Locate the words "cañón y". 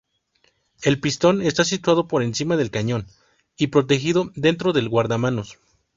2.71-3.67